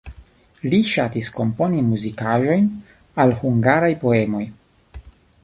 Li 0.69 0.77
ŝatis 0.91 1.27
komponi 1.35 1.83
muzikaĵojn 1.89 2.67
al 3.25 3.35
hungaraj 3.43 3.93
poemoj. 4.07 4.43